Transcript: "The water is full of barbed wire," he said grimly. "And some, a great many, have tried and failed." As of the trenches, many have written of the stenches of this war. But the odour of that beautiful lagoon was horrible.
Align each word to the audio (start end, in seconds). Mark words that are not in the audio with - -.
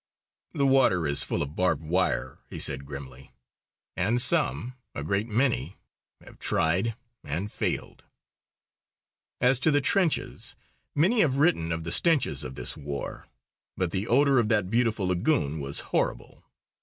"The 0.53 0.65
water 0.65 1.05
is 1.05 1.21
full 1.21 1.43
of 1.43 1.55
barbed 1.55 1.83
wire," 1.85 2.39
he 2.49 2.57
said 2.57 2.87
grimly. 2.87 3.35
"And 3.95 4.19
some, 4.19 4.73
a 4.95 5.03
great 5.03 5.27
many, 5.27 5.77
have 6.21 6.39
tried 6.39 6.95
and 7.23 7.51
failed." 7.51 8.03
As 9.39 9.63
of 9.67 9.71
the 9.73 9.79
trenches, 9.79 10.55
many 10.95 11.19
have 11.19 11.37
written 11.37 11.71
of 11.71 11.83
the 11.83 11.91
stenches 11.91 12.43
of 12.43 12.55
this 12.55 12.75
war. 12.75 13.27
But 13.77 13.91
the 13.91 14.07
odour 14.07 14.39
of 14.39 14.49
that 14.49 14.71
beautiful 14.71 15.07
lagoon 15.09 15.59
was 15.59 15.81
horrible. 15.93 16.45